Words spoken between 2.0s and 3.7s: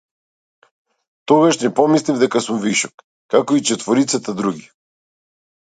дека сум вишок, како и